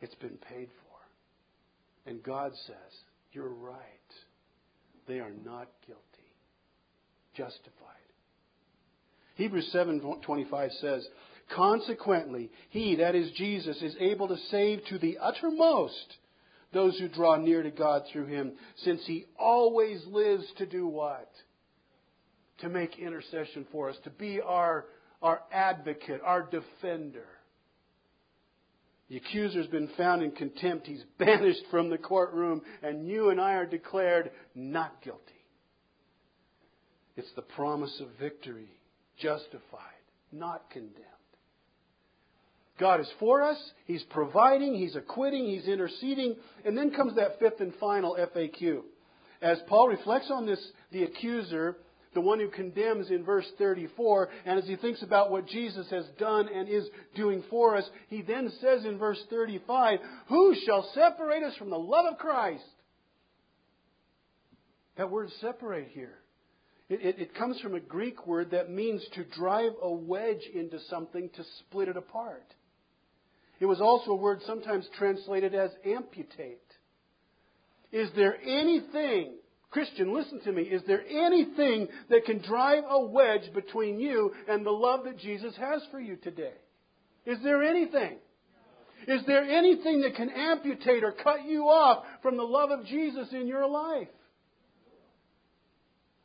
[0.00, 2.10] It's been paid for.
[2.10, 2.98] And God says,
[3.32, 3.76] You're right.
[5.06, 6.34] They are not guilty,
[7.34, 7.99] justified.
[9.40, 11.08] Hebrews 7:25 says,
[11.48, 16.18] "Consequently, he that is Jesus is able to save to the uttermost
[16.72, 21.28] those who draw near to God through him, since he always lives to do what?
[22.60, 24.86] to make intercession for us, to be our,
[25.22, 27.26] our advocate, our defender.
[29.08, 30.86] The accuser's been found in contempt.
[30.86, 35.20] He's banished from the courtroom, and you and I are declared not guilty.
[37.16, 38.70] It's the promise of victory,
[39.20, 40.02] justified,
[40.32, 40.96] not condemned.
[42.80, 43.58] God is for us.
[43.84, 44.74] He's providing.
[44.74, 45.46] He's acquitting.
[45.46, 46.36] He's interceding.
[46.64, 48.80] And then comes that fifth and final FAQ.
[49.42, 51.76] As Paul reflects on this, the accuser,
[52.14, 56.04] the one who condemns in verse 34, and as he thinks about what Jesus has
[56.18, 61.42] done and is doing for us, he then says in verse 35, Who shall separate
[61.42, 62.64] us from the love of Christ?
[64.96, 66.19] That word separate here.
[66.90, 70.78] It, it, it comes from a Greek word that means to drive a wedge into
[70.90, 72.44] something to split it apart.
[73.60, 76.60] It was also a word sometimes translated as amputate.
[77.92, 79.34] Is there anything
[79.70, 80.62] Christian, listen to me.
[80.62, 85.54] Is there anything that can drive a wedge between you and the love that Jesus
[85.56, 86.54] has for you today?
[87.24, 88.16] Is there anything?
[89.06, 93.28] Is there anything that can amputate or cut you off from the love of Jesus
[93.32, 94.08] in your life?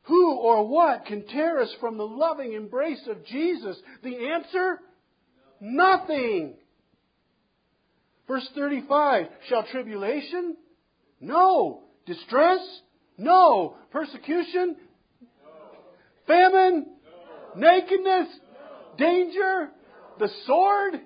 [0.05, 3.77] Who or what can tear us from the loving embrace of Jesus?
[4.03, 4.79] The answer?
[5.59, 6.55] Nothing.
[8.27, 10.57] Verse 35 Shall tribulation?
[11.19, 11.83] No.
[12.05, 12.59] Distress?
[13.17, 13.77] No.
[13.91, 14.75] Persecution?
[15.21, 15.49] No.
[16.27, 16.85] Famine?
[17.55, 17.59] No.
[17.59, 18.27] Nakedness?
[18.97, 19.69] Danger?
[20.19, 21.01] The sword?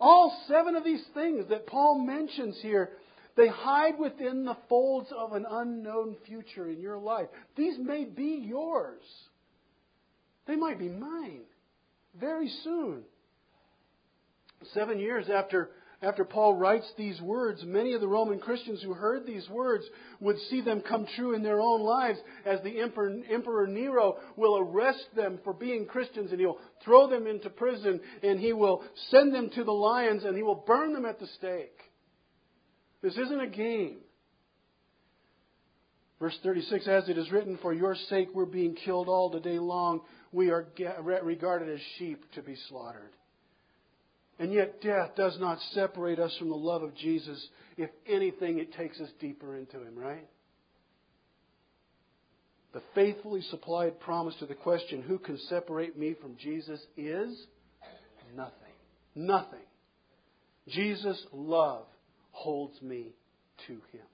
[0.00, 2.90] All seven of these things that Paul mentions here,
[3.38, 7.28] they hide within the folds of an unknown future in your life.
[7.56, 9.02] These may be yours.
[10.48, 11.42] They might be mine
[12.18, 13.04] very soon.
[14.74, 15.70] Seven years after
[16.00, 19.84] after Paul writes these words, many of the Roman Christians who heard these words
[20.20, 24.58] would see them come true in their own lives as the Emperor, Emperor, Nero will
[24.58, 29.34] arrest them for being Christians and he'll throw them into prison and he will send
[29.34, 31.87] them to the lions and he will burn them at the stake.
[33.02, 33.98] This isn't a game.
[36.18, 39.58] Verse 36 As it is written, For your sake we're being killed all the day
[39.58, 40.00] long.
[40.32, 40.66] We are
[41.22, 43.12] regarded as sheep to be slaughtered.
[44.40, 47.44] And yet, death does not separate us from the love of Jesus.
[47.76, 50.28] If anything, it takes us deeper into Him, right?
[52.72, 56.80] The faithfully supplied promise to the question, Who can separate me from Jesus?
[56.96, 57.46] is
[58.36, 58.52] nothing.
[59.14, 59.58] Nothing.
[60.68, 61.86] Jesus' love
[62.38, 63.14] holds me
[63.66, 64.06] to Him.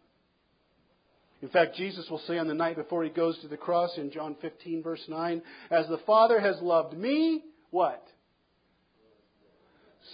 [1.43, 4.11] In fact, Jesus will say on the night before He goes to the cross in
[4.11, 8.07] John 15, verse 9, As the Father has loved me, what?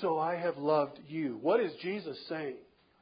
[0.00, 1.38] so I have loved you.
[1.42, 2.56] What is Jesus saying?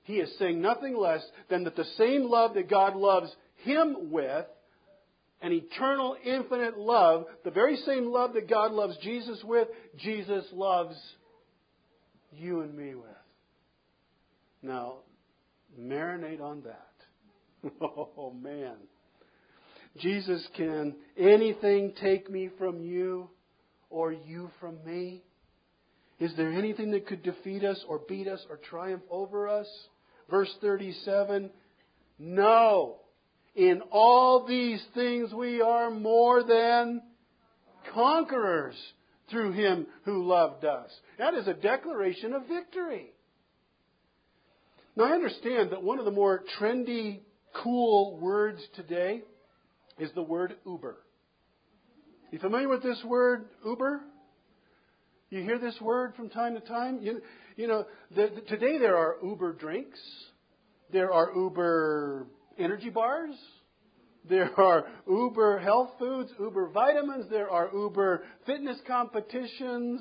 [0.04, 4.46] He is saying nothing less than that the same love that God loves him with,
[5.42, 10.96] an eternal, infinite love, the very same love that God loves Jesus with, Jesus loves
[12.32, 13.04] you and me with.
[14.68, 14.96] Now,
[15.80, 16.84] marinate on that.
[17.80, 18.76] Oh, man.
[19.98, 23.30] Jesus can anything take me from you
[23.90, 25.24] or you from me?
[26.20, 29.66] Is there anything that could defeat us or beat us or triumph over us?
[30.30, 31.50] Verse 37
[32.18, 32.98] No.
[33.56, 37.02] In all these things we are more than
[37.92, 38.76] conquerors
[39.30, 40.90] through him who loved us.
[41.18, 43.12] That is a declaration of victory.
[44.98, 47.20] Now, I understand that one of the more trendy,
[47.62, 49.22] cool words today
[49.96, 50.96] is the word Uber.
[52.32, 54.00] You familiar with this word, Uber?
[55.30, 56.98] You hear this word from time to time?
[57.00, 57.22] You,
[57.54, 60.00] you know, the, the, today there are Uber drinks,
[60.92, 62.26] there are Uber
[62.58, 63.36] energy bars,
[64.28, 70.00] there are Uber health foods, Uber vitamins, there are Uber fitness competitions.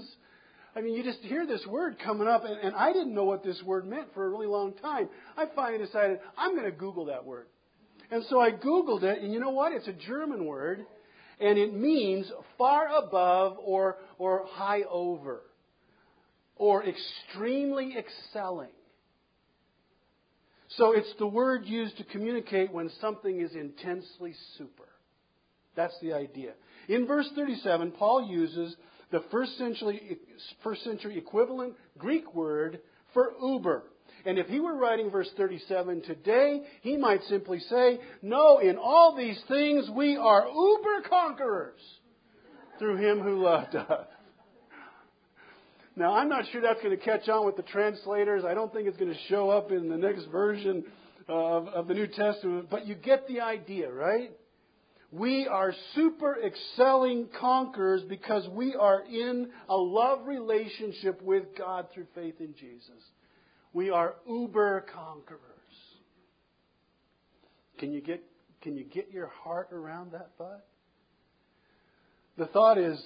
[0.77, 3.43] I mean, you just hear this word coming up, and, and I didn't know what
[3.43, 5.09] this word meant for a really long time.
[5.35, 7.47] I finally decided I'm going to Google that word.
[8.11, 9.73] And so I Googled it, and you know what?
[9.73, 10.85] It's a German word,
[11.39, 15.41] and it means far above or, or high over,
[16.55, 18.69] or extremely excelling.
[20.75, 24.89] So it's the word used to communicate when something is intensely super.
[25.75, 26.51] That's the idea.
[26.87, 28.75] In verse 37, Paul uses
[29.11, 30.17] the first century,
[30.63, 32.79] first century equivalent Greek word
[33.13, 33.83] for uber.
[34.25, 39.15] And if he were writing verse 37 today, he might simply say, No, in all
[39.15, 41.79] these things we are uber conquerors
[42.79, 44.07] through him who loved us.
[45.95, 48.43] Now, I'm not sure that's going to catch on with the translators.
[48.45, 50.83] I don't think it's going to show up in the next version
[51.27, 54.29] of, of the New Testament, but you get the idea, right?
[55.11, 62.07] We are super excelling conquerors because we are in a love relationship with God through
[62.13, 63.01] faith in Jesus.
[63.71, 65.41] We are uber conquerors.
[67.79, 68.21] Can you get,
[68.61, 70.63] can you get your heart around that thought?
[72.37, 73.01] The thought is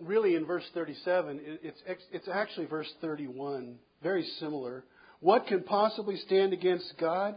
[0.00, 1.40] really in verse 37.
[1.62, 4.84] It's, it's actually verse 31, very similar.
[5.20, 7.36] What can possibly stand against God?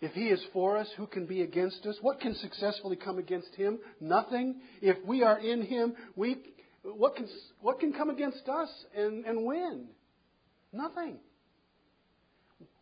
[0.00, 1.96] If He is for us, who can be against us?
[2.00, 3.78] What can successfully come against Him?
[4.00, 4.60] Nothing.
[4.82, 6.36] If we are in Him, we,
[6.82, 7.28] what, can,
[7.60, 9.86] what can come against us and, and win?
[10.72, 11.18] Nothing.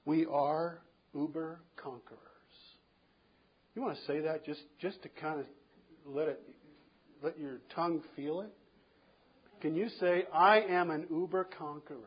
[0.04, 0.80] We are
[1.14, 2.18] uber conquerors.
[3.74, 5.46] You want to say that just, just to kind of
[6.04, 6.40] let it
[7.22, 8.50] let your tongue feel it?
[9.60, 11.98] Can you say, I am an uber conqueror?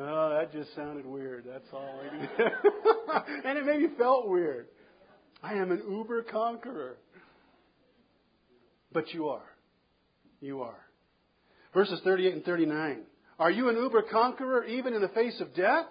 [0.00, 1.44] Oh, that just sounded weird.
[1.46, 4.66] That's all I And it maybe felt weird.
[5.42, 6.98] I am an uber conqueror.
[8.92, 9.48] But you are.
[10.40, 10.78] You are.
[11.74, 13.00] Verses 38 and 39.
[13.38, 15.86] Are you an uber conqueror even in the face of death?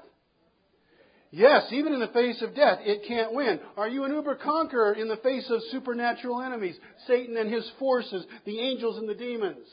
[1.29, 3.59] Yes, even in the face of death, it can't win.
[3.75, 8.25] Are you an uber conqueror in the face of supernatural enemies, Satan and his forces,
[8.45, 9.67] the angels and the demons?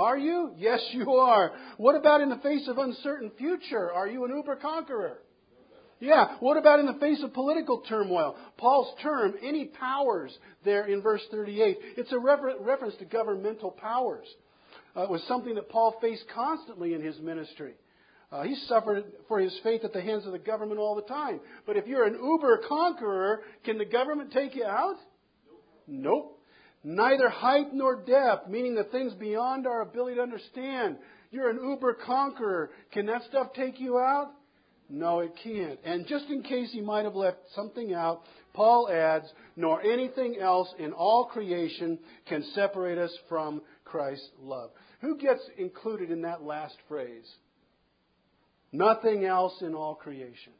[0.00, 0.52] Are you?
[0.56, 1.52] Yes, you are.
[1.76, 3.92] What about in the face of uncertain future?
[3.92, 5.18] Are you an uber conqueror?
[5.98, 6.36] Yeah.
[6.40, 8.34] What about in the face of political turmoil?
[8.56, 14.26] Paul's term, any powers, there in verse 38, it's a refer- reference to governmental powers
[14.96, 17.74] uh, was something that Paul faced constantly in his ministry.
[18.32, 21.40] Uh, he suffered for his faith at the hands of the government all the time.
[21.66, 24.96] But if you're an uber conqueror, can the government take you out?
[25.86, 26.39] Nope.
[26.82, 30.96] Neither height nor depth, meaning the things beyond our ability to understand.
[31.30, 32.70] You're an uber conqueror.
[32.92, 34.32] Can that stuff take you out?
[34.88, 35.78] No, it can't.
[35.84, 38.22] And just in case he might have left something out,
[38.54, 39.26] Paul adds,
[39.56, 44.70] nor anything else in all creation can separate us from Christ's love.
[45.00, 47.28] Who gets included in that last phrase?
[48.72, 50.52] Nothing else in all creation.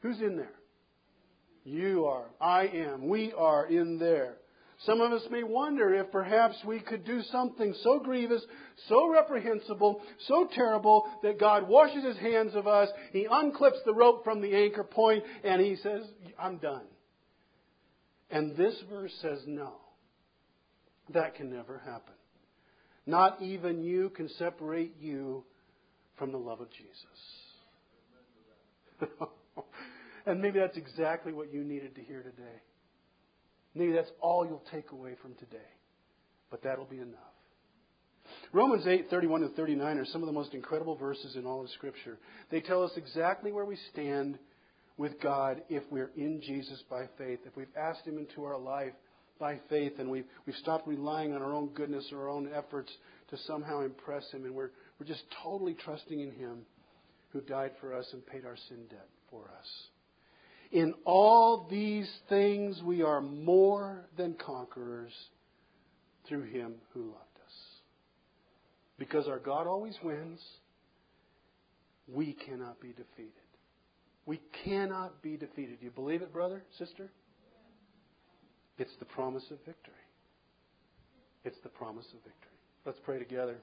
[0.00, 0.54] Who's in there?
[1.64, 2.26] You are.
[2.40, 3.08] I am.
[3.08, 4.36] We are in there.
[4.86, 8.42] Some of us may wonder if perhaps we could do something so grievous,
[8.88, 14.22] so reprehensible, so terrible that God washes his hands of us, he unclips the rope
[14.22, 16.02] from the anchor point, and he says,
[16.38, 16.84] I'm done.
[18.30, 19.72] And this verse says, no.
[21.12, 22.14] That can never happen.
[23.06, 25.44] Not even you can separate you
[26.16, 27.20] from the love of Jesus.
[30.26, 32.62] and maybe that's exactly what you needed to hear today.
[33.76, 35.70] Maybe that's all you'll take away from today.
[36.50, 37.20] But that'll be enough.
[38.52, 41.70] Romans 8, 31 to 39 are some of the most incredible verses in all of
[41.70, 42.18] Scripture.
[42.50, 44.38] They tell us exactly where we stand
[44.96, 47.40] with God if we're in Jesus by faith.
[47.44, 48.94] If we've asked Him into our life
[49.38, 52.90] by faith and we've, we've stopped relying on our own goodness or our own efforts
[53.30, 56.62] to somehow impress Him and we're, we're just totally trusting in Him
[57.32, 59.66] who died for us and paid our sin debt for us.
[60.76, 65.14] In all these things, we are more than conquerors
[66.28, 67.54] through Him who loved us.
[68.98, 70.38] Because our God always wins,
[72.06, 73.32] we cannot be defeated.
[74.26, 75.78] We cannot be defeated.
[75.80, 77.10] Do you believe it, brother, sister?
[78.76, 79.94] It's the promise of victory.
[81.46, 82.58] It's the promise of victory.
[82.84, 83.56] Let's pray together.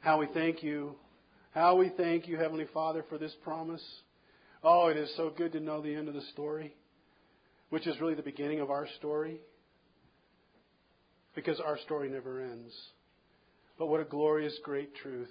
[0.00, 0.96] How we thank you.
[1.52, 3.84] How we thank you, Heavenly Father, for this promise.
[4.68, 6.74] Oh, it is so good to know the end of the story,
[7.70, 9.38] which is really the beginning of our story,
[11.36, 12.74] because our story never ends.
[13.78, 15.30] But what a glorious, great truth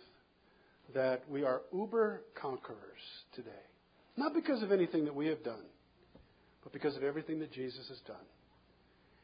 [0.93, 2.79] that we are uber conquerors
[3.33, 3.49] today.
[4.15, 5.65] Not because of anything that we have done,
[6.63, 8.15] but because of everything that Jesus has done.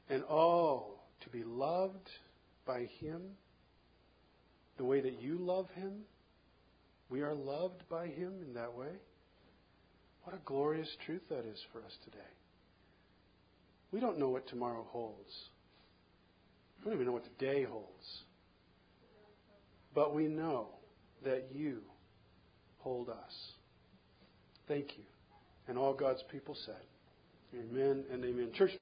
[0.09, 0.87] And oh,
[1.21, 2.09] to be loved
[2.67, 3.21] by Him
[4.75, 6.01] the way that you love Him,
[7.09, 8.89] we are loved by Him in that way.
[10.23, 12.19] What a glorious truth that is for us today.
[13.91, 15.49] We don't know what tomorrow holds.
[16.79, 18.23] We don't even know what today holds.
[19.93, 20.67] But we know
[21.23, 21.81] that you
[22.77, 23.51] hold us.
[24.67, 25.03] Thank you.
[25.67, 26.75] And all God's people said,
[27.53, 28.51] Amen and amen.
[28.53, 28.69] Church.